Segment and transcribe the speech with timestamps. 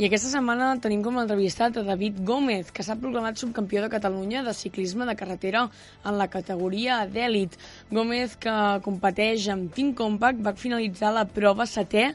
[0.00, 4.40] I aquesta setmana tenim com l'entrevistat a David Gómez, que s'ha proclamat subcampió de Catalunya
[4.46, 5.66] de ciclisme de carretera
[6.08, 7.58] en la categoria d'èlit.
[7.92, 12.06] Gómez, que competeix amb Team Compact, va finalitzar la prova setè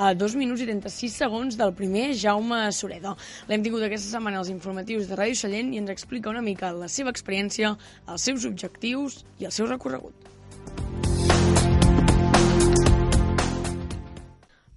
[0.00, 3.12] a 2 minuts i 36 segons del primer Jaume Sureda.
[3.50, 6.88] L'hem tingut aquesta setmana als informatius de Ràdio Sallent i ens explica una mica la
[6.88, 7.74] seva experiència,
[8.08, 10.32] els seus objectius i el seu recorregut.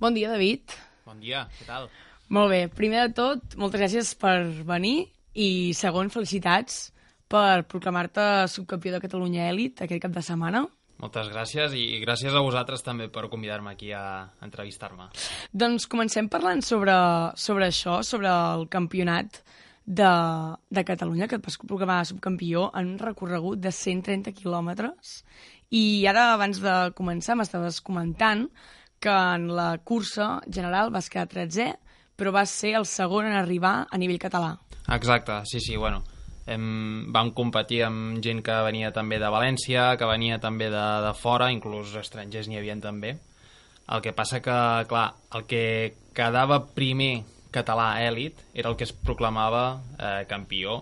[0.03, 0.75] Bon dia, David.
[1.07, 1.87] Bon dia, què tal?
[2.27, 5.07] Molt bé, primer de tot, moltes gràcies per venir
[5.39, 6.89] i segon, felicitats
[7.31, 10.65] per proclamar-te subcampió de Catalunya Elit aquest cap de setmana.
[10.99, 15.11] Moltes gràcies i gràcies a vosaltres també per convidar-me aquí a entrevistar-me.
[15.53, 16.95] Doncs comencem parlant sobre,
[17.37, 19.43] sobre això, sobre el campionat
[19.85, 20.11] de,
[20.67, 25.21] de Catalunya, que et vas proclamar subcampió en un recorregut de 130 quilòmetres.
[25.71, 28.47] I ara, abans de començar, m'estaves comentant
[28.99, 31.75] que en la cursa general vas quedar 13è,
[32.17, 34.55] però va ser el segon en arribar a nivell català.
[34.89, 36.03] Exacte, sí, sí, bueno.
[36.47, 41.13] Hem, vam competir amb gent que venia també de València, que venia també de, de
[41.19, 43.17] fora, inclús estrangers n'hi havien també.
[43.87, 44.57] El que passa que,
[44.87, 45.63] clar, el que
[46.15, 50.81] quedava primer català èlit era el que es proclamava eh, campió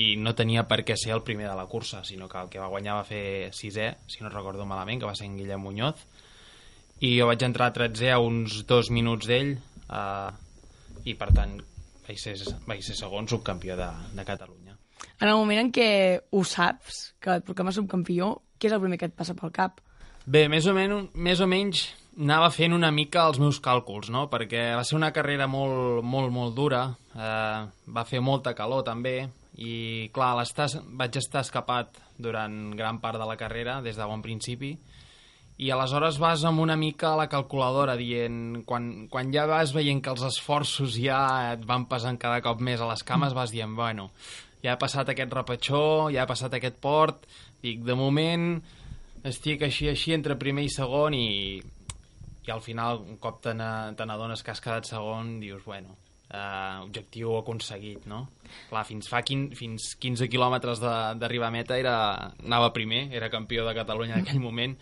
[0.00, 2.62] i no tenia per què ser el primer de la cursa, sinó que el que
[2.62, 6.00] va guanyar va fer sisè, si no recordo malament, que va ser en Guillem Muñoz,
[7.06, 9.54] i jo vaig entrar a 13 a uns dos minuts d'ell,
[9.86, 10.30] eh,
[11.04, 11.56] i per tant
[12.06, 12.36] vaig ser,
[12.68, 14.76] vaig ser segon subcampió de, de Catalunya.
[15.20, 15.88] En el moment en què
[16.32, 19.80] ho saps, que et proclames subcampió, què és el primer que et passa pel cap?
[20.24, 24.28] Bé, més o, menys, més o menys anava fent una mica els meus càlculs, no?
[24.32, 27.64] perquè va ser una carrera molt, molt, molt dura, eh,
[27.96, 29.18] va fer molta calor també,
[29.60, 34.74] i clar, vaig estar escapat durant gran part de la carrera, des de bon principi,
[35.56, 40.02] i aleshores vas amb una mica a la calculadora dient, quan, quan ja vas veient
[40.02, 43.76] que els esforços ja et van pesant cada cop més a les cames, vas dient,
[43.78, 44.08] bueno,
[44.64, 47.28] ja ha passat aquest repetxó, ja ha passat aquest port,
[47.62, 48.58] dic, de moment
[49.24, 51.60] estic així, així, entre primer i segon i,
[52.44, 55.94] i al final, un cop te n'adones que has quedat segon, dius, bueno,
[56.34, 58.26] uh, objectiu aconseguit, no?
[58.68, 61.96] Clar, fins fa 15, fins 15 quilòmetres d'arribar a meta era,
[62.42, 64.76] anava primer, era campió de Catalunya en aquell moment,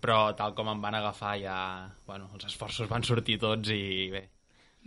[0.00, 1.58] però tal com em van agafar ja...
[2.06, 4.24] Bueno, els esforços van sortir tots i bé.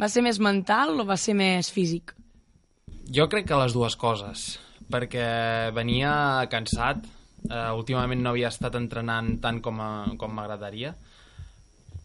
[0.01, 2.15] Va ser més mental o va ser més físic?
[3.11, 4.45] Jo crec que les dues coses,
[4.91, 5.25] perquè
[5.75, 6.13] venia
[6.51, 7.03] cansat,
[7.49, 9.81] eh, últimament no havia estat entrenant tant com,
[10.17, 10.93] com m'agradaria,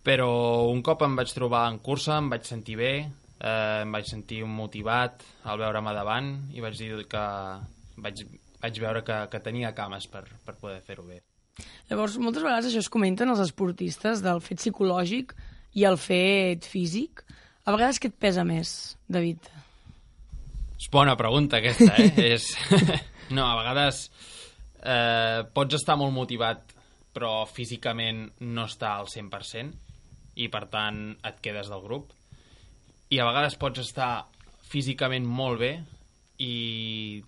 [0.06, 0.30] però
[0.70, 2.92] un cop em vaig trobar en cursa, em vaig sentir bé,
[3.38, 7.24] eh, em vaig sentir motivat al veure'm davant i vaig dir que
[8.02, 8.26] vaig,
[8.62, 11.22] vaig veure que, que tenia cames per, per poder fer-ho bé.
[11.90, 15.34] Llavors, moltes vegades això es comenten els esportistes del fet psicològic
[15.78, 17.22] i el fet físic.
[17.66, 19.50] A vegades què et pesa més, David?
[20.76, 22.12] És bona pregunta aquesta, eh?
[22.34, 22.50] és...
[23.36, 24.06] no, a vegades
[24.82, 26.76] eh, pots estar molt motivat
[27.16, 32.12] però físicament no està al 100% i per tant et quedes del grup
[33.08, 34.26] i a vegades pots estar
[34.68, 35.70] físicament molt bé
[36.44, 37.22] i,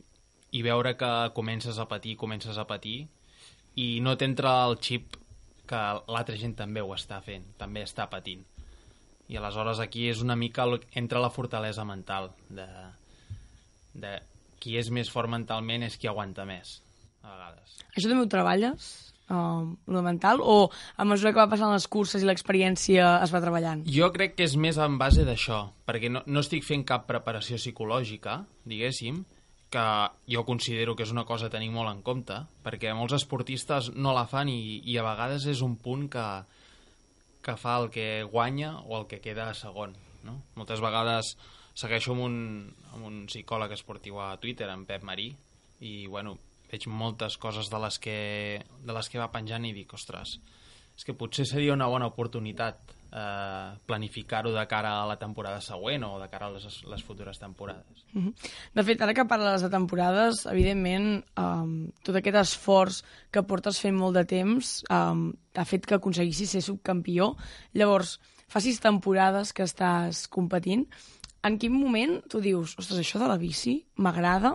[0.53, 3.07] i veure que comences a patir, comences a patir
[3.79, 5.17] i no t'entra el xip
[5.69, 8.43] que l'altra gent també ho està fent, també està patint.
[9.29, 10.65] I aleshores aquí és una mica
[10.97, 12.67] entra la fortalesa mental de,
[13.95, 14.15] de
[14.59, 16.79] qui és més fort mentalment és qui aguanta més,
[17.23, 17.77] a vegades.
[17.93, 18.89] Això també ho treballes?
[19.29, 23.43] Uh, lo mental o a mesura que va passant les curses i l'experiència es va
[23.45, 23.83] treballant?
[23.85, 27.61] Jo crec que és més en base d'això, perquè no, no estic fent cap preparació
[27.61, 29.21] psicològica, diguéssim,
[29.71, 29.85] que
[30.33, 34.15] jo considero que és una cosa a tenir molt en compte, perquè molts esportistes no
[34.17, 36.25] la fan i, i a vegades és un punt que,
[37.45, 39.95] que fa el que guanya o el que queda segon.
[40.25, 40.39] No?
[40.57, 41.37] Moltes vegades
[41.79, 42.39] segueixo amb un,
[42.95, 45.31] amb un psicòleg esportiu a Twitter, en Pep Marí,
[45.85, 46.39] i bueno,
[46.73, 48.19] veig moltes coses de les que,
[48.85, 50.39] de les que va penjant i dic, ostres,
[50.99, 56.05] és que potser seria una bona oportunitat eh, planificar-ho de cara a la temporada següent
[56.05, 58.05] o de cara a les, les futures temporades.
[58.13, 58.51] Mm -hmm.
[58.75, 63.97] De fet, ara que parles de temporades, evidentment, um, tot aquest esforç que portes fent
[63.97, 67.37] molt de temps um, ha fet que aconseguissis ser subcampió.
[67.73, 70.87] Llavors, fa sis temporades que estàs competint.
[71.43, 74.55] En quin moment tu dius, ostres, això de la bici m'agrada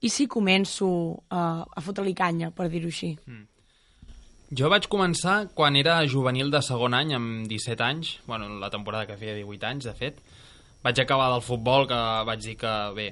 [0.00, 3.16] i si començo uh, a fotre-li canya, per dir-ho així?
[3.26, 3.53] Mm.
[4.54, 9.06] Jo vaig començar quan era juvenil de segon any, amb 17 anys, bueno, la temporada
[9.08, 10.20] que feia 18 anys, de fet.
[10.84, 11.98] Vaig acabar del futbol, que
[12.28, 13.06] vaig dir que, bé,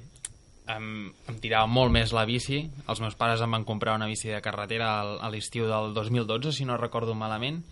[0.71, 2.61] em, em tirava molt més la bici.
[2.87, 6.69] Els meus pares em van comprar una bici de carretera a l'estiu del 2012, si
[6.69, 7.63] no recordo malament.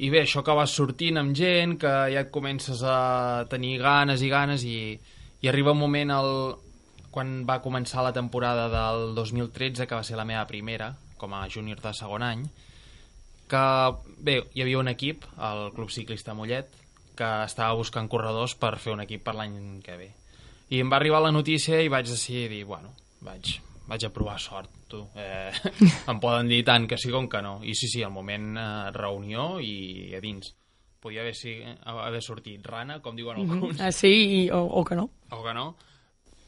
[0.00, 4.22] i bé, això que vas sortint amb gent, que ja et comences a tenir ganes
[4.22, 4.96] i ganes i,
[5.42, 6.30] i arriba un moment el,
[7.10, 11.44] quan va començar la temporada del 2013, que va ser la meva primera com a
[11.52, 12.46] júnior de segon any,
[13.50, 13.62] que
[14.22, 16.70] bé, hi havia un equip, el Club Ciclista Mollet,
[17.18, 20.10] que estava buscant corredors per fer un equip per l'any que ve.
[20.70, 22.92] I em va arribar la notícia i vaig decidir dir, bueno,
[23.26, 23.56] vaig,
[23.90, 25.02] vaig a provar sort, tu.
[25.18, 25.50] Eh,
[26.12, 27.58] em poden dir tant que sí com que no.
[27.66, 30.54] I sí, sí, al moment eh, reunió i a dins.
[31.00, 31.56] Podia haver, si,
[31.88, 33.52] haver sortit rana, com diuen Mhm.
[33.56, 34.10] alguns, Ah, sí,
[34.44, 35.08] i, o, o que no.
[35.32, 35.74] o que no.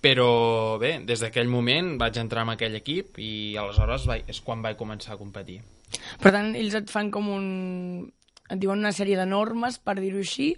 [0.03, 4.65] Però bé, des d'aquell moment vaig entrar en aquell equip i aleshores vaig, és quan
[4.65, 5.61] vaig començar a competir.
[6.19, 7.47] Per tant, ells et fan com un...
[8.51, 10.57] et diuen una sèrie de normes, per dir-ho així,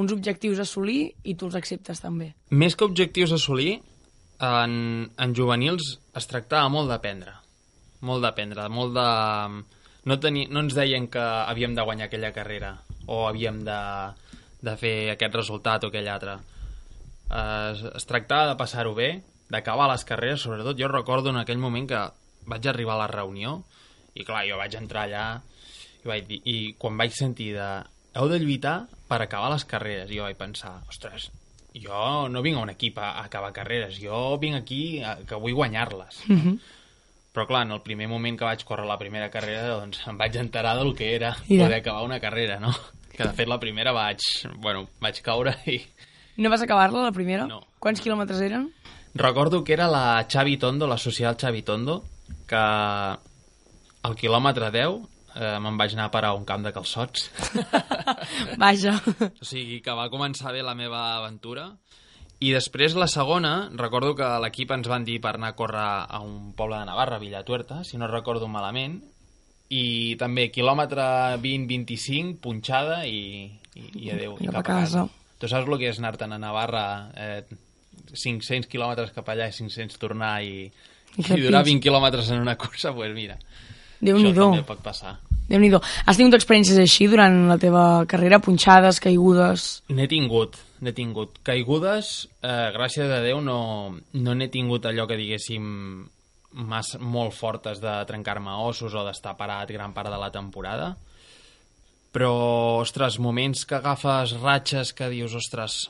[0.00, 2.32] uns objectius a assolir i tu els acceptes també.
[2.50, 3.78] Més que objectius a assolir,
[4.40, 4.72] en,
[5.16, 7.36] en juvenils es tractava molt d'aprendre.
[8.04, 9.06] Molt d'aprendre, molt de...
[10.06, 10.46] No, teni...
[10.48, 12.76] no ens deien que havíem de guanyar aquella carrera
[13.06, 13.80] o havíem de,
[14.62, 16.36] de fer aquest resultat o aquell altre.
[17.30, 20.78] Es, es tractava de passar-ho bé, d'acabar les carreres, sobretot.
[20.78, 22.02] Jo recordo en aquell moment que
[22.46, 23.60] vaig arribar a la reunió
[24.14, 25.26] i clar, jo vaig entrar allà
[26.02, 27.68] i, vaig dir, i quan vaig sentir de
[28.16, 31.28] heu de lluitar per acabar les carreres, jo vaig pensar, ostres,
[31.76, 35.38] jo no vinc a un equip a, a acabar carreres, jo vinc aquí a, que
[35.42, 36.22] vull guanyar-les.
[36.28, 36.58] Mm -hmm.
[37.34, 40.36] Però clar, en el primer moment que vaig córrer la primera carrera, doncs em vaig
[40.36, 41.64] enterar del que era Ja.
[41.64, 42.74] poder acabar una carrera, no?
[43.16, 44.18] Que de fet la primera vaig,
[44.56, 45.82] bueno, vaig caure i
[46.36, 47.46] No vas acabar-la, la primera?
[47.48, 47.62] No.
[47.80, 48.70] Quants quilòmetres eren?
[49.16, 52.04] recordo que era la Xavi Tondo, la social Xavi Tondo,
[52.46, 54.98] que al quilòmetre 10
[55.36, 57.30] eh, me'n vaig anar a parar a un camp de calçots.
[58.62, 58.96] Vaja.
[59.40, 61.70] O sigui que va començar bé la meva aventura.
[62.44, 66.20] I després, la segona, recordo que l'equip ens van dir per anar a córrer a
[66.20, 68.98] un poble de Navarra, Villatuerta, si no recordo malament,
[69.72, 71.06] i també quilòmetre
[71.40, 75.06] 20-25, punxada i, i, i adeu, i Cap a casa.
[75.06, 75.25] casa.
[75.38, 76.84] Tu saps el que és anar-te'n a Navarra,
[77.14, 77.42] eh,
[78.16, 80.66] 500 quilòmetres cap allà i 500 tornar i,
[81.16, 84.50] I i, durar fins- 20 quilòmetres en una cursa, doncs pues mira, això Déu-n'hi-do.
[84.52, 85.16] també pot passar.
[85.48, 85.78] Déu-n'hi-do.
[86.06, 88.40] Has tingut experiències així durant la teva carrera?
[88.42, 89.82] Punxades, caigudes...
[89.94, 91.38] N'he tingut, n'he tingut.
[91.46, 96.08] Caigudes, eh, gràcies a Déu, no no n'he tingut allò que diguéssim
[96.56, 100.96] mas, molt fortes de trencar-me ossos o d'estar parat gran part de la temporada.
[102.16, 102.32] Però,
[102.80, 105.82] ostres, moments que agafes ratxes que dius, ostres,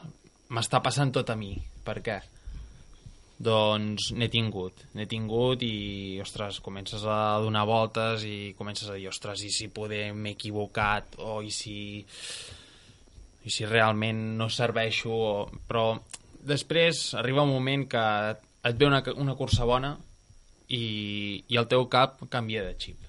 [0.51, 1.53] m'està passant tot a mi.
[1.87, 2.17] Per què?
[3.47, 9.07] Doncs n'he tingut, n'he tingut i, ostres, comences a donar voltes i comences a dir,
[9.13, 11.79] ostres, i si poder m'he equivocat o i si
[13.47, 15.33] i si realment no serveixo o...
[15.71, 15.93] però
[16.43, 18.05] després arriba un moment que
[18.67, 19.95] et ve una, una cursa bona
[20.67, 23.06] i, i el teu cap canvia de xip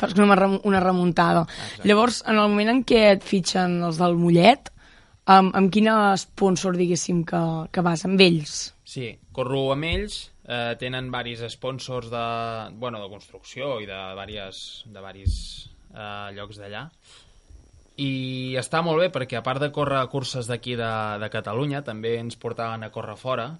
[0.00, 0.16] també.
[0.16, 1.44] Fas una, rem- una remuntada.
[1.46, 1.88] Exacte.
[1.88, 4.72] Llavors, en el moment en què et fitxen els del Mollet,
[5.30, 5.88] amb, amb quin
[6.18, 8.04] sponsor, diguéssim, que, que vas?
[8.08, 8.58] Amb ells?
[8.84, 12.24] Sí, corro amb ells, eh, tenen varis sponsors de,
[12.80, 15.34] bueno, de construcció i de varis, de varis
[15.94, 16.88] eh, llocs d'allà.
[18.00, 20.90] I està molt bé perquè a part de córrer curses d'aquí de,
[21.20, 23.50] de Catalunya, també ens portaven a córrer fora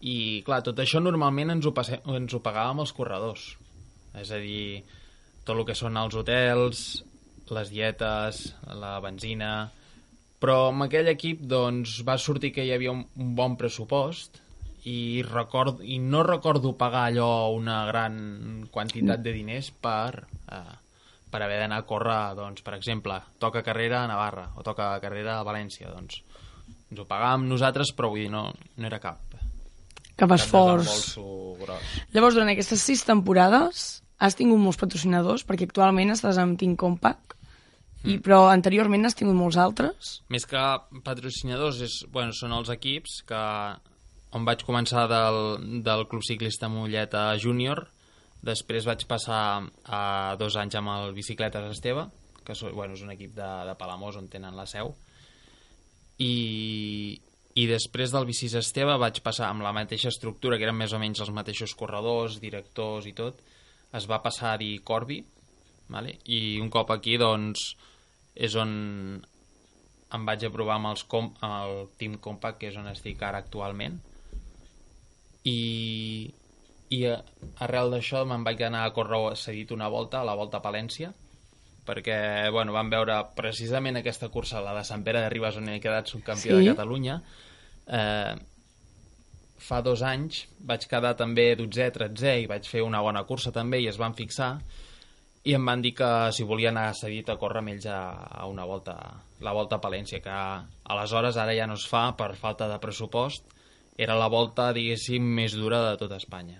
[0.00, 3.44] i clar, tot això normalment ens ho, passe, ens ho pagàvem els corredors.
[4.16, 4.80] És a dir,
[5.46, 6.86] tot el que són els hotels,
[7.54, 8.46] les dietes,
[8.82, 9.56] la benzina...
[10.36, 14.36] Però amb aquell equip doncs, va sortir que hi havia un, un bon pressupost
[14.84, 18.18] i, record, i no recordo pagar allò una gran
[18.70, 20.76] quantitat de diners per, eh,
[21.32, 25.38] per haver d'anar a córrer, doncs, per exemple, toca carrera a Navarra o toca carrera
[25.38, 25.88] a València.
[25.96, 26.20] Doncs,
[26.92, 29.24] ens ho pagàvem nosaltres, però vull dir, no, no era cap,
[30.16, 31.16] Cap esforç.
[32.14, 37.36] Llavors, durant aquestes sis temporades, has tingut molts patrocinadors, perquè actualment estàs amb Team Compact,
[38.06, 38.12] Mm.
[38.12, 40.20] i, però anteriorment has tingut molts altres.
[40.30, 40.62] Més que
[41.04, 43.42] patrocinadors, és, bueno, són els equips que
[44.36, 47.86] on vaig començar del, del Club Ciclista Mollet a Júnior,
[48.46, 49.40] després vaig passar
[49.84, 52.06] a dos anys amb el Bicicletes Esteve,
[52.46, 54.92] que so, bueno, és un equip de, de Palamós on tenen la seu,
[56.22, 57.16] i,
[57.58, 61.00] i després del Bicis Esteve vaig passar amb la mateixa estructura, que eren més o
[61.02, 63.42] menys els mateixos corredors, directors i tot,
[63.92, 65.24] es va passar a dir Corbi,
[65.88, 66.18] vale?
[66.24, 67.76] i un cop aquí, doncs,
[68.34, 69.22] és on
[70.16, 73.38] em vaig aprovar amb, els com, amb el Team Compact, que és on estic ara
[73.38, 73.98] actualment.
[75.46, 76.32] I,
[76.90, 77.20] i a-
[77.64, 81.12] arrel d'això me'n vaig anar a córrer cedit una volta, a la Volta a Palència,
[81.86, 85.80] perquè bueno, vam veure precisament aquesta cursa, la de Sant Pere de Ribes, on he
[85.80, 86.64] quedat subcampió Sí.
[86.64, 87.20] de Catalunya.
[87.86, 88.34] Eh,
[89.58, 93.80] fa dos anys vaig quedar també 12 13 i vaig fer una bona cursa també
[93.80, 94.56] i es van fixar
[95.46, 98.00] i em van dir que si volia anar cedit a córrer amb ells a,
[98.42, 98.96] a una volta,
[99.46, 103.46] la volta a Palència, que aleshores ara ja no es fa per falta de pressupost,
[103.96, 106.58] era la volta, diguéssim, més dura de tota Espanya.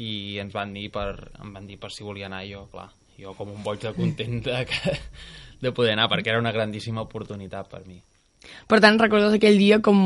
[0.00, 1.12] I ens van dir per,
[1.44, 2.88] em van dir per si volia anar jo, clar,
[3.20, 4.96] jo com un boig de content de, que,
[5.60, 8.00] de poder anar, perquè era una grandíssima oportunitat per mi.
[8.40, 10.00] Per tant, recordes aquell dia com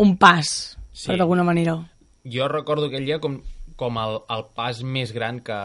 [0.00, 1.08] un pas, sí.
[1.10, 1.76] per d'alguna manera.
[2.22, 3.40] Jo recordo aquell dia com,
[3.76, 5.58] com el, el pas més gran que,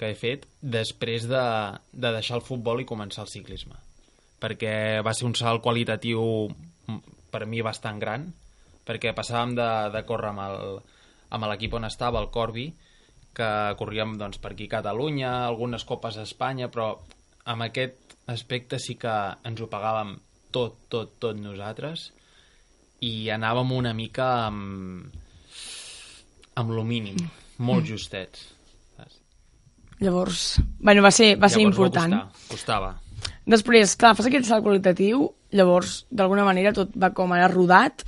[0.00, 1.44] que he fet després de,
[1.92, 3.76] de deixar el futbol i començar el ciclisme.
[4.42, 6.24] Perquè va ser un salt qualitatiu
[7.32, 8.26] per mi bastant gran,
[8.84, 10.74] perquè passàvem de, de córrer amb el,
[11.34, 12.68] amb l'equip on estava, el Corbi,
[13.34, 16.92] que corríem doncs, per aquí a Catalunya, algunes copes a Espanya, però
[17.50, 20.14] amb aquest aspecte sí que ens ho pagàvem
[20.54, 22.12] tot, tot, tot nosaltres
[23.00, 25.14] i anàvem una mica amb,
[26.54, 27.18] amb lo mínim,
[27.58, 27.88] molt mm.
[27.88, 28.50] justets.
[30.00, 32.14] Llavors, bueno, va ser, va ser llavors important.
[32.14, 32.92] Va costar, costava.
[33.46, 38.04] Després, clar, fas aquest salt qualitatiu, llavors, d'alguna manera, tot va com ara rodat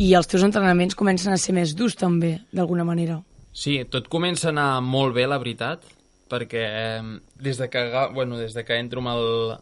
[0.00, 3.18] i els teus entrenaments comencen a ser més durs, també, d'alguna manera.
[3.52, 5.84] Sí, tot comença a anar molt bé, la veritat,
[6.30, 7.02] perquè eh,
[7.42, 9.54] des de que, bueno, des de que entro amb el,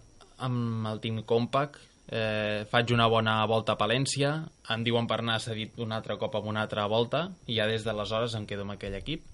[0.46, 4.32] amb el Team Compact eh, faig una bona volta a Palència,
[4.70, 7.84] em diuen per anar cedit un altre cop amb una altra volta, i ja des
[7.86, 9.24] d'aleshores em quedo amb aquell equip.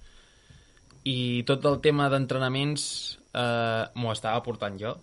[1.04, 2.84] I tot el tema d'entrenaments
[3.34, 4.96] eh, m'ho estava portant jo.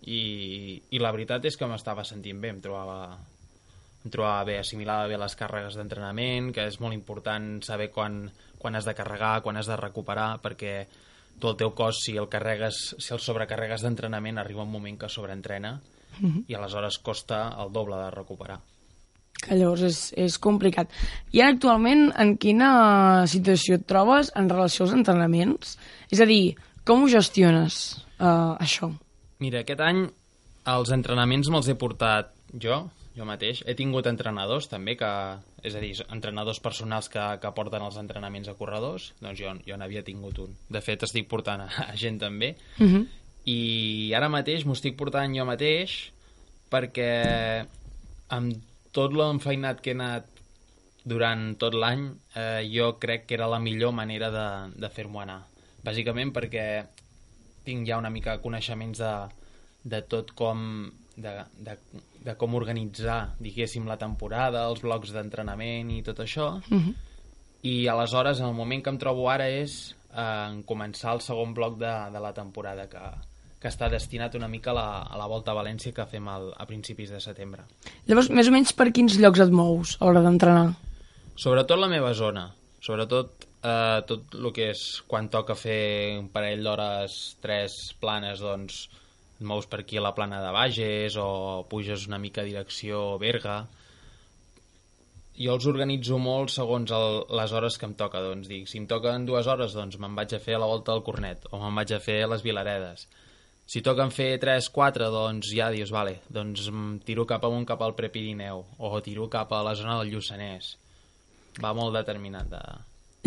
[0.00, 3.18] I, i la veritat és que m'estava sentint bé, em trobava,
[4.04, 8.24] em trobava bé, assimilava bé les càrregues d'entrenament, que és molt important saber quan,
[8.58, 10.74] quan has de carregar, quan has de recuperar, perquè
[11.40, 15.12] tu el teu cos, si el carregues, si el sobrecarregues d'entrenament, arriba un moment que
[15.12, 15.76] sobreentrena
[16.26, 16.44] -hmm.
[16.48, 18.60] i aleshores costa el doble de recuperar
[19.40, 20.90] que llavors és, és complicat.
[21.32, 25.78] I ara actualment en quina situació et trobes en relació als entrenaments?
[26.12, 28.90] És a dir, com ho gestiones, uh, això?
[29.40, 30.04] Mira, aquest any
[30.70, 32.82] els entrenaments me'ls he portat jo,
[33.16, 33.62] jo mateix.
[33.66, 35.10] He tingut entrenadors també, que,
[35.66, 39.78] és a dir, entrenadors personals que, que porten els entrenaments a corredors, doncs jo, jo
[39.80, 40.52] n'havia tingut un.
[40.68, 42.54] De fet, estic portant a, a gent també.
[42.78, 42.86] Uh.
[42.86, 43.06] -huh.
[43.50, 45.96] I ara mateix m'ho estic portant jo mateix
[46.70, 47.10] perquè
[48.36, 50.26] amb tot l'enfeinat que he anat
[51.10, 54.46] durant tot l'any, eh, jo crec que era la millor manera de,
[54.80, 55.40] de fer-m'ho anar.
[55.84, 56.64] Bàsicament perquè
[57.64, 59.12] tinc ja una mica coneixements de,
[59.94, 61.32] de tot com de,
[61.66, 61.76] de,
[62.24, 66.56] de com organitzar, diguéssim, la temporada, els blocs d'entrenament i tot això.
[66.68, 66.82] Uh mhm.
[66.88, 66.94] -huh.
[67.62, 71.78] I aleshores, en el moment que em trobo ara és eh, començar el segon bloc
[71.78, 72.98] de, de la temporada, que,
[73.60, 76.48] que està destinat una mica a la, a la Volta a València que fem al,
[76.56, 77.66] a principis de setembre.
[78.08, 80.70] Llavors, més o menys per quins llocs et mous a l'hora d'entrenar?
[81.36, 82.46] Sobretot la meva zona.
[82.80, 88.86] Sobretot eh, tot el que és quan toca fer un parell d'hores, tres planes, doncs
[89.40, 91.28] et mous per aquí a la plana de Bages o
[91.68, 93.60] puges una mica direcció Berga.
[95.40, 98.24] Jo els organitzo molt segons el, les hores que em toca.
[98.24, 100.96] Doncs dic, si em toquen dues hores, doncs me'n vaig a fer a la volta
[100.96, 103.08] del Cornet o me'n vaig a fer a les Vilaredes
[103.70, 106.66] si toquen fer 3-4, doncs ja dius, vale, doncs
[107.06, 110.72] tiro cap amunt cap al Prepirineu o tiro cap a la zona del Lluçanès.
[111.62, 112.50] Va molt determinat.
[112.50, 112.62] De...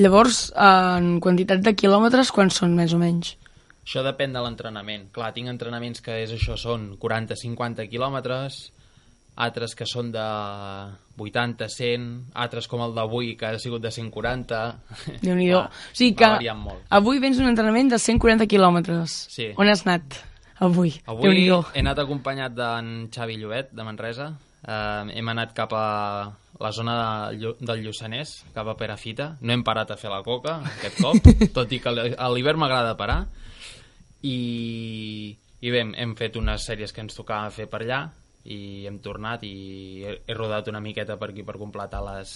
[0.03, 3.37] Llavors, en quantitat de quilòmetres, quants són més o menys?
[3.83, 5.07] Això depèn de l'entrenament.
[5.15, 8.59] Clar, tinc entrenaments que és això, són 40-50 quilòmetres,
[9.47, 10.27] altres que són de
[11.23, 12.11] 80, 100,
[12.43, 14.61] altres com el d'avui, que ha sigut de 140.
[15.23, 15.63] déu nhi O
[15.95, 16.35] sigui que
[16.99, 19.17] avui vens un entrenament de 140 quilòmetres.
[19.31, 19.51] Sí.
[19.55, 20.19] On has anat?
[20.65, 20.93] Avui.
[21.09, 24.31] Avui he anat acompanyat d'en Xavi Llobet, de Manresa.
[24.63, 25.85] Uh, hem anat cap a
[26.63, 26.95] la zona
[27.35, 29.33] de, del Lluçanès, cap a Perafita.
[29.41, 32.97] No hem parat a fer la coca aquest cop, tot i que a l'hivern m'agrada
[32.99, 33.23] parar.
[34.23, 34.37] I,
[35.59, 38.05] i bé, hem fet unes sèries que ens tocava fer per allà
[38.43, 42.33] i hem tornat i he, he rodat una miqueta per aquí per completar les,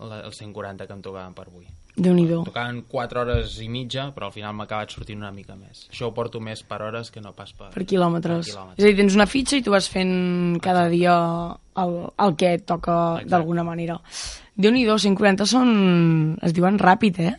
[0.00, 4.08] les, els 140 que em tocaven per avui déu nhi Tocaven 4 hores i mitja,
[4.14, 5.84] però al final m'ha acabat sortint una mica més.
[5.92, 7.70] Això ho porto més per hores que no pas per...
[7.70, 8.48] Per quilòmetres.
[8.48, 8.78] Per quilòmetres.
[8.78, 10.96] És a dir, tens una fitxa i tu vas fent cada Exacte.
[10.96, 11.14] dia
[11.84, 11.96] el,
[12.26, 14.00] el que et toca d'alguna manera.
[14.56, 16.38] déu nhi 140 són...
[16.42, 17.34] es diuen ràpid, eh?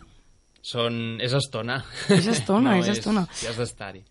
[0.62, 1.18] Són...
[1.20, 1.82] és estona.
[2.08, 3.26] És estona, no, és, és estona.
[3.42, 4.02] Ja has d'estar-hi.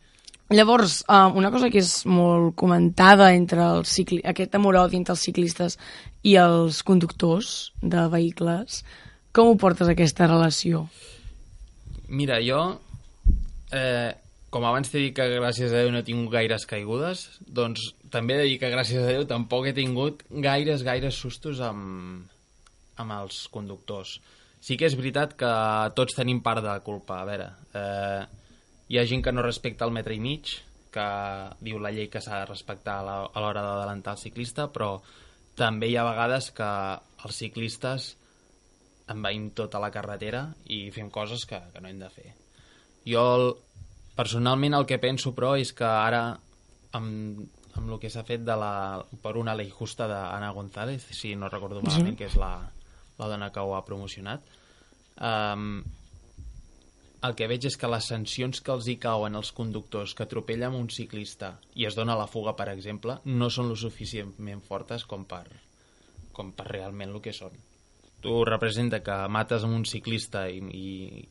[0.53, 4.21] Llavors, uh, una cosa que és molt comentada entre els cicli...
[4.21, 5.79] aquest amor entre els ciclistes
[6.21, 8.83] i els conductors de vehicles,
[9.35, 10.85] com ho portes aquesta relació?
[12.07, 12.61] Mira, jo,
[13.75, 14.13] eh,
[14.53, 18.37] com abans t'he dit que gràcies a Déu no he tingut gaires caigudes, doncs també
[18.37, 22.23] he de dir que gràcies a Déu tampoc he tingut gaires, gaires sustos amb,
[23.01, 24.19] amb els conductors.
[24.63, 25.51] Sí que és veritat que
[25.97, 27.19] tots tenim part de culpa.
[27.19, 28.23] A veure, eh,
[28.87, 30.55] hi ha gent que no respecta el metre i mig,
[30.95, 31.07] que
[31.59, 35.01] diu la llei que s'ha de respectar a l'hora d'adelantar el ciclista, però
[35.59, 36.69] també hi ha vegades que
[37.25, 38.13] els ciclistes
[39.11, 42.31] envaïm tota la carretera i fem coses que, que no hem de fer.
[43.05, 43.51] Jo, el,
[44.17, 46.23] personalment, el que penso, però, és que ara,
[46.97, 47.43] amb,
[47.75, 51.51] amb el que s'ha fet de la, per una llei justa d'Anna González, si no
[51.51, 52.55] recordo malament, que és la,
[53.19, 54.47] la dona que ho ha promocionat,
[55.19, 55.83] um,
[57.25, 60.75] el que veig és que les sancions que els hi cauen als conductors que atropellen
[60.77, 65.25] un ciclista i es dona la fuga, per exemple, no són lo suficientment fortes com
[65.29, 65.45] per,
[66.37, 67.55] com per realment el que són.
[68.25, 71.25] Tu representa que mates amb un ciclista i, i,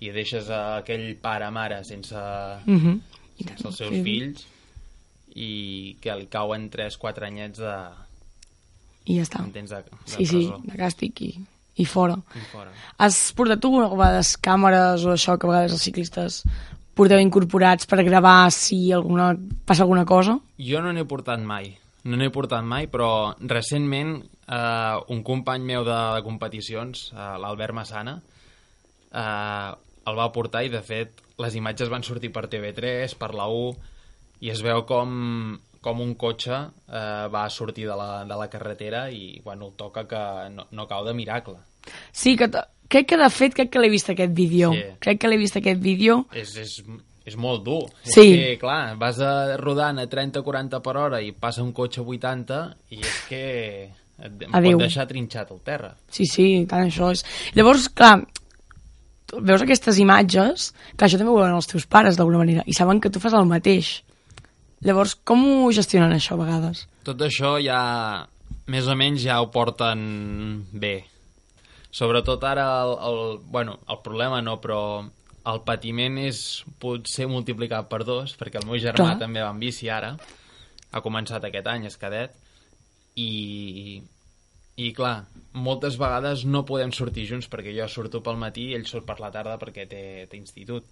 [0.00, 2.16] i deixes a aquell pare-mare sense,
[2.66, 3.00] Mm -hmm.
[3.44, 4.46] sense els seus fills
[5.36, 7.74] i que li cauen 3-4 anyets de,
[9.06, 9.42] I ja està.
[9.44, 10.62] entens, de, de Sí, sí, presó.
[10.64, 11.30] de càstig i,
[11.76, 12.16] i fora.
[12.34, 12.70] I fora.
[12.98, 16.44] Has portat tu a vegades càmeres o això que a vegades els ciclistes
[16.94, 20.38] porteu incorporats per gravar si alguna, passa alguna cosa?
[20.58, 21.76] Jo no n'he portat mai.
[22.04, 27.76] No n'he portat mai, però recentment eh, un company meu de, de competicions, eh, l'Albert
[27.76, 28.16] Massana,
[29.12, 29.70] eh,
[30.06, 33.70] el va portar i, de fet, les imatges van sortir per TV3, per la U,
[34.40, 39.06] i es veu com, com un cotxe eh, va sortir de la, de la carretera
[39.10, 40.22] i, bueno, el toca que
[40.52, 41.58] no, no cau de miracle.
[42.12, 42.50] Sí, que
[42.88, 44.72] crec que de fet crec que l'he vist aquest vídeo.
[44.74, 44.86] Sí.
[45.02, 46.24] Crec que l'he vist aquest vídeo.
[46.34, 46.80] És, és,
[47.26, 47.84] és molt dur.
[48.02, 48.26] Sí.
[48.26, 52.08] És que, clar, vas a, rodant a 30-40 per hora i passa un cotxe a
[52.16, 52.60] 80
[52.94, 53.44] i és que
[54.18, 54.78] et, em Adéu.
[54.78, 55.94] pot deixar trinxat al terra.
[56.10, 57.24] Sí, sí, tant això és.
[57.56, 58.20] Llavors, clar,
[59.34, 63.00] veus aquestes imatges, clar, això també ho veuen els teus pares d'alguna manera, i saben
[63.00, 64.00] que tu fas el mateix.
[64.86, 66.86] Llavors, com ho gestionen això a vegades?
[67.06, 67.80] Tot això ja,
[68.70, 70.96] més o menys, ja ho porten bé.
[71.96, 74.80] Sobretot ara, el, el, bueno, el problema no, però
[75.46, 76.40] el patiment és
[76.82, 79.20] potser multiplicat per dos, perquè el meu germà Clar.
[79.22, 80.16] també va en bici ara,
[80.92, 82.34] ha començat aquest any, és cadet,
[83.16, 84.02] i,
[84.76, 85.24] i clar,
[85.56, 89.18] moltes vegades no podem sortir junts perquè jo surto pel matí i ell surt per
[89.24, 90.84] la tarda perquè té, té institut.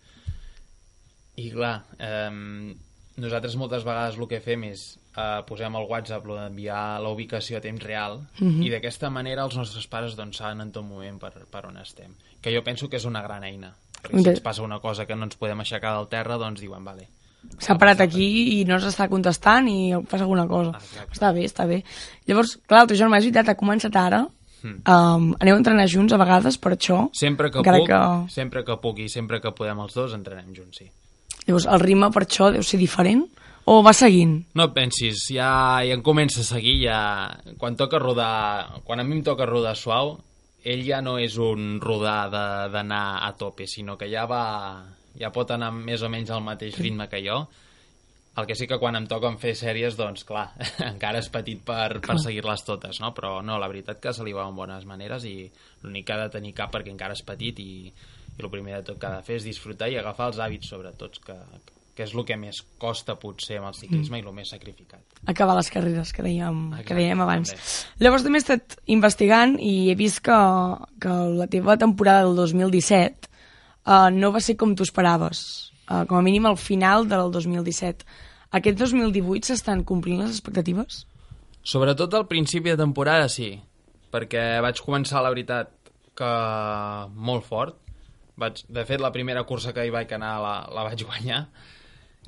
[1.37, 2.75] I clar, eh,
[3.21, 4.85] nosaltres moltes vegades el que fem és
[5.19, 8.63] eh, posem al WhatsApp lo d'enviar la ubicació a temps real Mhm.
[8.63, 12.15] i d'aquesta manera els nostres pares doncs, saben en tot moment per, per on estem.
[12.41, 13.75] Que jo penso que és una gran eina.
[14.03, 16.85] Perquè si ens passa una cosa que no ens podem aixecar del terra, doncs diuen,
[16.85, 17.09] vale,
[17.59, 20.75] S'ha parat aquí i no s'està contestant i fas alguna cosa.
[20.75, 21.05] Ah.
[21.13, 21.83] Està bé, està bé.
[22.27, 24.25] Llavors, clar, el teu germà, és veritat, ha començat ara.
[24.65, 24.81] Hmm.
[24.89, 27.09] Um, aneu a entrenar junts a vegades per això.
[27.13, 30.79] Sempre que puc, que- sempre que puc i sempre que podem els dos entrenem junts,
[30.79, 30.91] sí.
[31.47, 33.27] Llavors, el ritme per això deu ser diferent?
[33.67, 34.43] O va seguint?
[34.55, 36.99] No pensis, ja, ja em comença a seguir, ja...
[37.59, 38.81] Quan toca rodar...
[38.85, 40.19] Quan a mi em toca rodar suau,
[40.65, 42.29] ell ja no és un rodar
[42.73, 44.43] d'anar a tope, sinó que ja va...
[45.21, 47.45] Ja pot anar més o menys al mateix ritme que jo.
[48.35, 50.49] El que sí que quan em toquen fer sèries, doncs, clar,
[50.93, 53.13] encara és petit per, per seguir-les totes, no?
[53.15, 55.37] Però no, la veritat que se li va en bones maneres i
[55.85, 58.89] l'únic que ha de tenir cap perquè encara és petit i, i el primer de
[58.91, 61.37] tot que ha de fer és disfrutar i agafar els hàbits, sobretot, que,
[61.95, 64.25] que és el que més costa potser amb el ciclisme mm.
[64.25, 65.21] i el més sacrificat.
[65.31, 67.55] Acabar les carreres, que dèiem, que Exacte, dèiem abans.
[67.55, 68.03] també.
[68.03, 70.41] Llavors també he estat investigant i he vist que,
[71.01, 73.31] que la teva temporada del 2017
[73.87, 75.45] uh, no va ser com tu esperaves.
[75.85, 78.07] Uh, com a mínim al final del 2017.
[78.57, 81.05] Aquest 2018 s'estan complint les expectatives?
[81.65, 83.51] Sobretot al principi de temporada sí,
[84.13, 85.73] perquè vaig començar, la veritat,
[86.17, 86.33] que
[87.15, 87.81] molt fort.
[88.41, 91.45] Vaig, de fet, la primera cursa que hi vaig anar la, la vaig guanyar.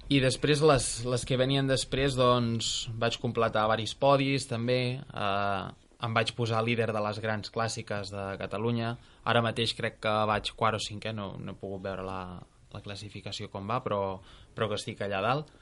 [0.06, 5.00] I després, les, les que venien després, doncs, vaig completar varis podis, també.
[5.02, 8.96] Eh, em vaig posar líder de les grans clàssiques de Catalunya.
[9.24, 12.20] Ara mateix crec que vaig quart o cinquè, no, no he pogut veure la,
[12.74, 14.18] la classificació com va, però,
[14.54, 15.52] però que estic allà dalt.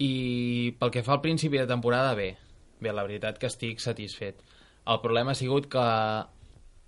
[0.00, 2.32] I pel que fa al principi de temporada, bé.
[2.80, 4.40] Bé, la veritat que estic satisfet.
[4.88, 5.86] El problema ha sigut que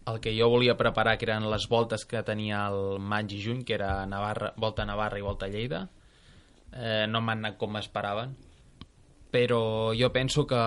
[0.09, 3.63] el que jo volia preparar, que eren les voltes que tenia el maig i juny,
[3.69, 5.85] que era Navarra, Volta Navarra i Volta Lleida,
[6.73, 8.35] eh, no m'han anat com esperaven.
[9.33, 10.63] Però jo penso que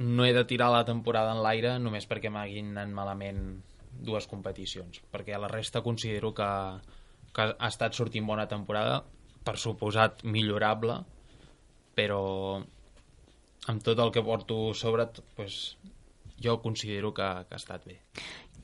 [0.00, 3.44] no he de tirar la temporada en l'aire només perquè m'hagin anat malament
[4.00, 6.48] dues competicions, perquè a la resta considero que,
[7.36, 9.02] que ha estat sortint bona temporada,
[9.44, 11.00] per suposat millorable,
[11.96, 12.22] però
[13.68, 15.76] amb tot el que porto sobre, pues,
[16.40, 18.00] jo considero que, que ha estat bé.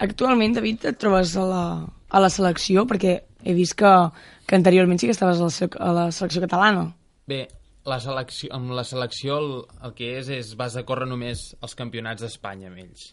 [0.00, 1.64] Actualment, David, et trobes a la,
[2.08, 2.84] a la selecció?
[2.88, 3.92] Perquè he vist que,
[4.48, 6.88] que anteriorment sí que estaves a la, a la selecció catalana.
[7.28, 7.46] Bé,
[7.86, 9.50] la selecció, amb la selecció el,
[9.86, 13.12] el que és és vas a córrer només els campionats d'Espanya amb ells.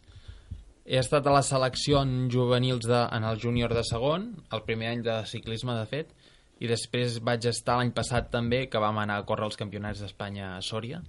[0.84, 4.90] He estat a la selecció en juvenils de, en el júnior de segon, el primer
[4.92, 6.12] any de ciclisme, de fet,
[6.60, 10.58] i després vaig estar l'any passat també, que vam anar a córrer els campionats d'Espanya
[10.58, 11.00] a Sòria,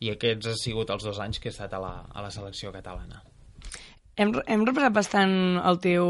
[0.00, 2.72] i aquests han sigut els dos anys que he estat a la, a la selecció
[2.72, 3.22] catalana.
[4.16, 6.08] Hem, hem repassat bastant el teu,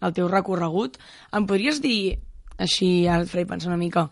[0.00, 0.96] el teu recorregut.
[1.36, 2.16] Em podries dir,
[2.60, 4.08] així ara et faré pensar una mica,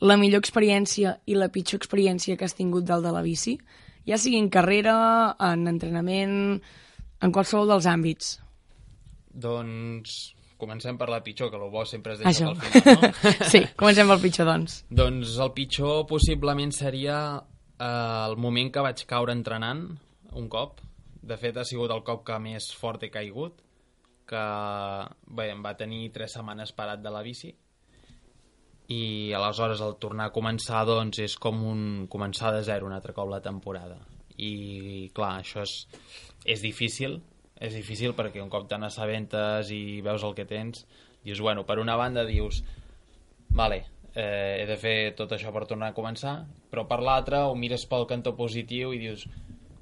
[0.00, 3.58] la millor experiència i la pitjor experiència que has tingut dalt de la bici?
[4.08, 4.96] Ja sigui en carrera,
[5.50, 6.34] en entrenament,
[7.20, 8.36] en qualsevol dels àmbits.
[9.28, 10.16] Doncs
[10.58, 12.54] comencem per la pitjor, que el bo sempre es deixa Això.
[12.54, 13.32] pel final, no?
[13.52, 14.80] sí, comencem pel pitjor, doncs.
[14.90, 19.84] doncs el pitjor possiblement seria eh, el moment que vaig caure entrenant
[20.38, 20.82] un cop.
[21.28, 23.60] De fet, ha sigut el cop que més fort he caigut,
[24.28, 24.44] que
[25.36, 27.52] bé, em va tenir tres setmanes parat de la bici
[28.88, 33.12] i aleshores el tornar a començar doncs és com un començar de zero un altre
[33.12, 33.98] cop la temporada.
[34.38, 35.82] I clar, això és,
[36.46, 37.18] és difícil
[37.58, 40.84] és difícil perquè un cop te n'assabentes i veus el que tens
[41.24, 42.62] dius, bueno, per una banda dius
[43.50, 46.36] vale, eh, he de fer tot això per tornar a començar
[46.70, 49.26] però per l'altra ho mires pel cantó positiu i dius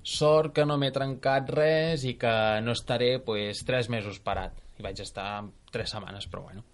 [0.06, 4.86] sort que no m'he trencat res i que no estaré pues, tres mesos parat i
[4.86, 6.64] vaig estar tres setmanes però bueno,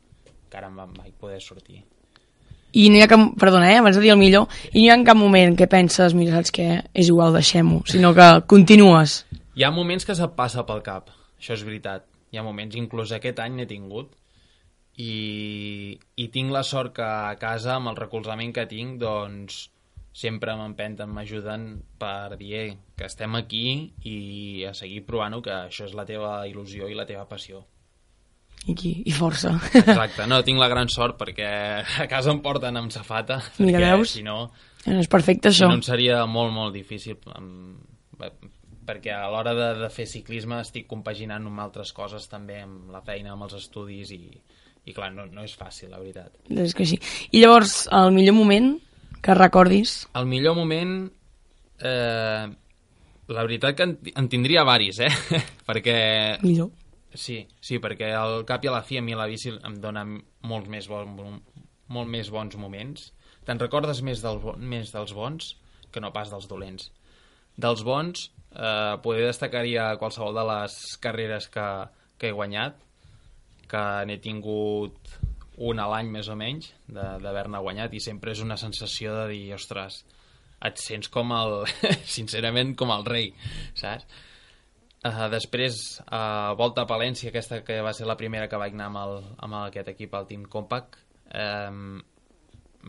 [0.47, 1.83] encara em vaig poder sortir
[2.73, 4.91] i no hi ha cap, perdona, eh, abans de dir el millor, i no hi
[4.93, 9.23] ha cap moment que penses, mira, saps què, és igual, deixem-ho, sinó que continues.
[9.57, 12.07] Hi ha moments que se't passa pel cap, això és veritat.
[12.33, 14.15] Hi ha moments, inclús aquest any n'he tingut,
[14.97, 19.67] i, i tinc la sort que a casa, amb el recolzament que tinc, doncs
[20.13, 21.69] sempre m'empenten, m'ajuden
[22.01, 23.67] per dir eh, que estem aquí
[24.05, 27.65] i a seguir provant-ho, que això és la teva il·lusió i la teva passió
[28.71, 29.55] aquí, i força.
[29.75, 31.49] Exacte, no, tinc la gran sort perquè
[31.83, 34.17] a casa em porten amb safata, Mira, perquè veus?
[34.19, 34.45] si no...
[34.83, 35.69] És perfecte, això.
[35.69, 37.19] Si no, em seria molt, molt difícil,
[38.87, 43.03] perquè a l'hora de, de fer ciclisme estic compaginant amb altres coses també, amb la
[43.07, 44.27] feina, amb els estudis, i,
[44.85, 46.35] i clar, no, no és fàcil, la veritat.
[46.51, 46.99] És que sí.
[47.31, 48.75] I llavors, el millor moment
[49.23, 50.03] que recordis?
[50.19, 50.99] El millor moment...
[51.83, 52.51] Eh,
[53.33, 55.11] la veritat que en, en tindria varis, eh?
[55.69, 55.97] perquè...
[56.43, 56.73] Millor.
[57.15, 60.05] Sí, sí, perquè al cap i a la fi a mi la bici em dona
[60.49, 61.41] molts més, bon,
[61.93, 63.11] molt més bons moments.
[63.45, 65.57] Te'n recordes més, del, més dels bons
[65.93, 66.89] que no pas dels dolents.
[67.61, 71.67] Dels bons, eh, poder destacaria qualsevol de les carreres que,
[72.17, 72.81] que he guanyat,
[73.69, 75.13] que n'he tingut
[75.63, 79.45] un a l'any més o menys d'haver-ne guanyat i sempre és una sensació de dir,
[79.57, 80.03] ostres,
[80.65, 81.63] et sents com el...
[82.17, 83.33] sincerament, com el rei,
[83.79, 84.09] saps?
[85.03, 88.87] Uh, després, uh, Volta a Palència, aquesta que va ser la primera que vaig anar
[88.87, 91.01] amb, el, amb aquest equip, el Team Compact,
[91.35, 91.97] um,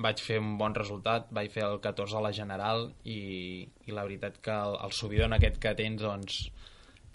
[0.06, 3.18] vaig fer un bon resultat, vaig fer el 14 a la General i,
[3.66, 6.40] i la veritat que el, el subidon aquest que tens doncs,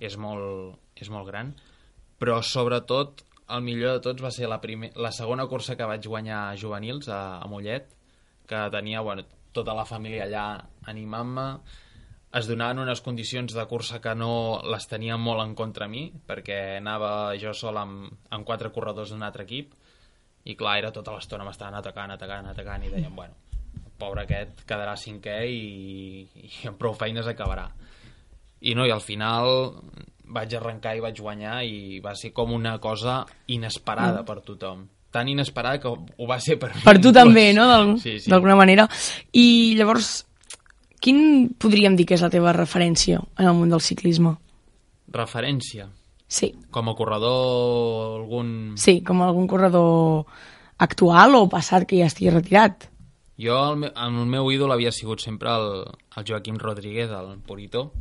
[0.03, 1.55] és, molt, és molt gran.
[2.19, 3.23] Però sobretot,
[3.55, 6.57] el millor de tots va ser la, primer, la segona cursa que vaig guanyar a
[6.59, 7.95] juvenils a, a Mollet,
[8.51, 10.49] que tenia bueno, tota la família allà
[10.91, 11.53] animant-me,
[12.37, 16.79] es donaven unes condicions de cursa que no les tenia molt en contra mi, perquè
[16.79, 19.73] anava jo sol amb, amb quatre corredors d'un altre equip,
[20.49, 23.35] i clar, era tota l'estona m'estaven atacant, atacant, atacant, i deien, bueno,
[23.79, 27.67] el pobre aquest quedarà cinquè i, i amb prou feines acabarà.
[28.61, 29.73] I no, i al final
[30.29, 34.29] vaig arrencar i vaig guanyar i va ser com una cosa inesperada mm.
[34.29, 36.83] per tothom tan inesperada que ho va ser per mi.
[36.85, 37.65] Per tu també, no?
[37.65, 38.31] D'alguna sí, sí.
[38.31, 38.85] manera.
[39.33, 40.28] I llavors,
[41.01, 44.35] Quin podríem dir que és la teva referència en el món del ciclisme?
[45.15, 45.89] Referència?
[46.29, 46.53] Sí.
[46.75, 48.51] Com a corredor algun...
[48.77, 50.27] Sí, com algun corredor
[50.79, 52.89] actual o passat que ja estigui retirat.
[53.39, 55.69] Jo, el, me el meu ídol havia sigut sempre el,
[56.19, 57.93] el Joaquim Rodríguez, el Purito,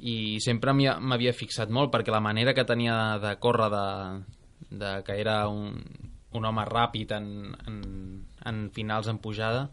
[0.00, 3.86] i sempre m'havia fixat molt perquè la manera que tenia de córrer de,
[4.82, 5.76] de que era un,
[6.32, 7.28] un home ràpid en,
[7.68, 7.78] en,
[8.46, 9.68] en finals en pujada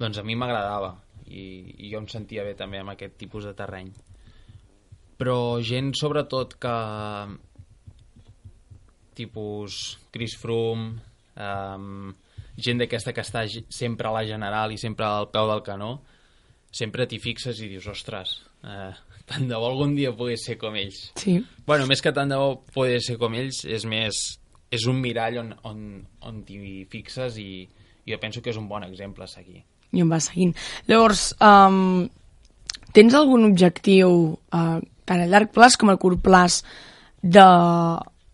[0.00, 0.94] doncs a mi m'agradava
[1.30, 1.44] i,
[1.86, 3.92] i jo em sentia bé també amb aquest tipus de terreny
[5.20, 6.76] però gent sobretot que
[9.18, 10.94] tipus Chris Froome
[11.36, 12.14] um,
[12.60, 15.94] gent d'aquesta que està sempre a la general i sempre al peu del canó
[16.70, 18.92] sempre t'hi fixes i dius, ostres, eh,
[19.30, 21.08] tant de bo algun dia pogués ser com ells.
[21.18, 21.40] Sí.
[21.66, 24.20] Bueno, més que tant de bo poder ser com ells, és més
[24.70, 25.78] és un mirall on, on,
[26.30, 27.50] on t'hi fixes i,
[28.06, 30.54] i jo penso que és un bon exemple a seguir i em va seguint.
[30.90, 32.08] Llavors, um,
[32.96, 34.14] tens algun objectiu,
[34.54, 36.60] uh, tant a llarg plaç com a curt plaç,
[37.22, 37.46] de,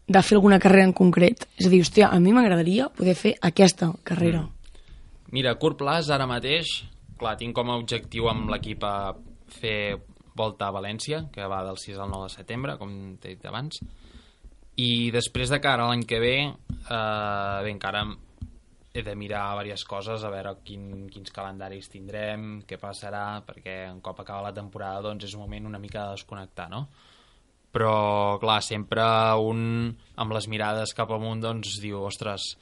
[0.06, 1.46] de fer alguna carrera en concret?
[1.58, 4.44] És a dir, hòstia, a mi m'agradaria poder fer aquesta carrera.
[4.44, 4.52] Mm.
[5.34, 6.84] Mira, a curt plaç, ara mateix,
[7.18, 9.14] clar, tinc com a objectiu amb l'equip a
[9.58, 9.96] fer
[10.36, 13.80] volta a València, que va del 6 al 9 de setembre, com t'he dit abans,
[14.76, 18.04] i després de cara a l'any que ve, eh, bé, encara
[18.96, 24.00] he de mirar diverses coses, a veure quin, quins calendaris tindrem, què passarà, perquè un
[24.04, 26.86] cop acaba la temporada doncs és un moment una mica de desconnectar, no?
[27.76, 29.04] Però, clar, sempre
[29.44, 32.54] un, amb les mirades cap amunt, doncs diu, ostres,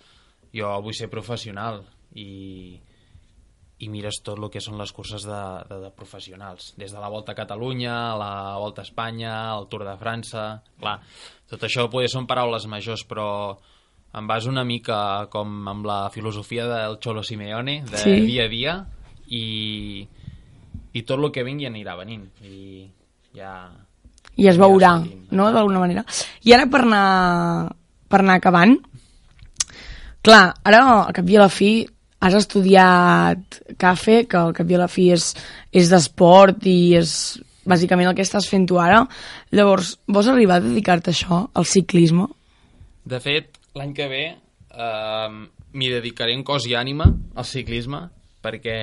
[0.54, 1.84] jo vull ser professional
[2.18, 2.74] i,
[3.78, 7.12] i mires tot el que són les curses de, de, de professionals, des de la
[7.12, 10.48] Volta a Catalunya, la Volta a Espanya, al Tour de França...
[10.80, 10.98] Clar,
[11.50, 13.28] tot això poder són paraules majors, però
[14.14, 14.96] em vas una mica
[15.30, 18.18] com amb la filosofia del Cholo Simeone, de sí.
[18.28, 18.74] dia a dia,
[19.26, 20.06] i,
[20.94, 22.28] i tot el que vingui anirà venint.
[22.46, 22.86] I
[23.34, 23.54] ja...
[24.34, 26.04] I es veurà, ja no?, d'alguna manera.
[26.46, 27.06] I ara per anar,
[28.10, 28.76] per anar acabant,
[30.24, 31.72] clar, ara, al cap i a la fi,
[32.24, 35.32] has estudiat CAFE, que al cap i a la fi és,
[35.74, 37.16] és d'esport i és
[37.68, 39.02] bàsicament el que estàs fent tu ara.
[39.54, 42.28] Llavors, vols arribar a dedicar-te a això, al ciclisme?
[43.04, 45.30] De fet, l'any que ve eh,
[45.74, 48.06] m'hi dedicaré en cos i ànima al ciclisme
[48.44, 48.76] perquè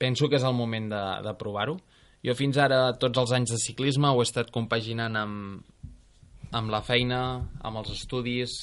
[0.00, 1.76] penso que és el moment de, de provar-ho.
[2.24, 5.60] Jo fins ara, tots els anys de ciclisme, ho he estat compaginant amb,
[6.56, 7.20] amb la feina,
[7.60, 8.56] amb els estudis.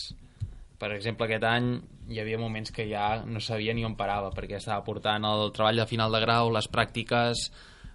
[0.81, 1.69] Per exemple, aquest any
[2.09, 5.83] hi havia moments que ja no sabia ni on parava, perquè estava portant el treball
[5.83, 7.47] de final de grau, les pràctiques,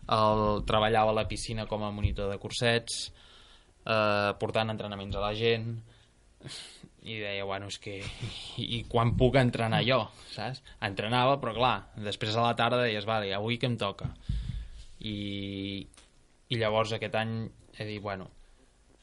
[0.07, 3.05] el, treballava a la piscina com a monitor de cursets,
[3.83, 5.73] eh, portant entrenaments a la gent,
[7.03, 7.97] i deia, bueno, és que...
[8.61, 10.63] I, i quan puc entrenar jo, saps?
[10.87, 14.13] Entrenava, però clar, després a la tarda deies, vale, avui que em toca?
[15.03, 15.17] I,
[16.53, 17.35] i llavors aquest any
[17.75, 18.29] he dit, bueno,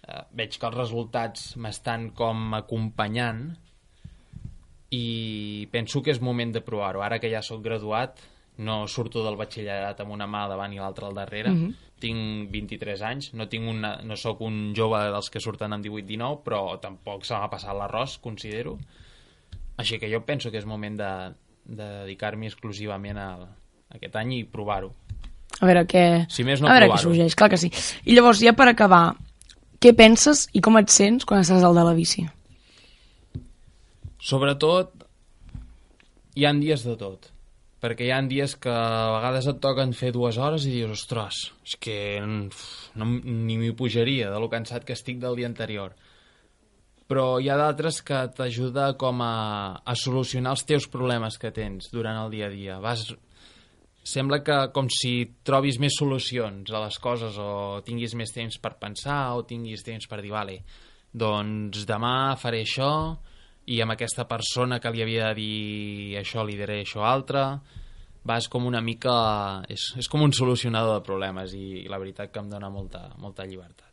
[0.08, 3.50] eh, veig que els resultats m'estan com acompanyant
[4.96, 7.04] i penso que és moment de provar-ho.
[7.06, 8.24] Ara que ja sóc graduat,
[8.66, 11.52] no surto del batxillerat amb una mà davant i l'altra al darrere.
[11.52, 11.89] Mm -hmm.
[12.00, 16.42] Tinc 23 anys, no, tinc una, no sóc un jove dels que surten amb 18-19,
[16.46, 18.78] però tampoc se m'ha passat l'arròs, considero.
[19.80, 21.12] Així que jo penso que és moment de,
[21.66, 24.94] de dedicar-m'hi exclusivament a, a aquest any i provar-ho.
[25.60, 27.72] A veure què, si més no, a veure què sorgeix, clar que sí.
[28.08, 29.04] I llavors, ja per acabar,
[29.84, 32.24] què penses i com et sents quan estàs al de la bici?
[34.20, 34.94] Sobretot,
[36.40, 37.32] hi han dies de tot
[37.80, 41.40] perquè hi ha dies que a vegades et toquen fer dues hores i dius, ostres,
[41.66, 45.96] és que no, ni m'hi pujaria de lo cansat que estic del dia anterior.
[47.10, 51.90] Però hi ha d'altres que t'ajuda com a, a solucionar els teus problemes que tens
[51.90, 52.78] durant el dia a dia.
[52.84, 53.08] Vas,
[54.04, 55.14] sembla que com si
[55.48, 60.06] trobis més solucions a les coses o tinguis més temps per pensar o tinguis temps
[60.12, 60.60] per dir, vale,
[61.10, 62.92] doncs demà faré això,
[63.70, 67.46] i amb aquesta persona que li havia de dir això li diré això altre
[68.30, 69.14] vas com una mica
[69.70, 73.08] és, és com un solucionador de problemes i, i la veritat que em dona molta,
[73.22, 73.88] molta llibertat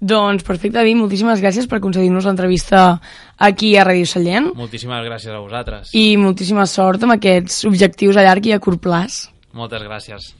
[0.00, 3.02] doncs perfecte, David, moltíssimes gràcies per concedir-nos l'entrevista
[3.36, 4.48] aquí a Ràdio Sallent.
[4.56, 5.92] Moltíssimes gràcies a vosaltres.
[5.92, 9.26] I moltíssima sort amb aquests objectius a llarg i a curt plaç.
[9.52, 10.32] Moltes gràcies.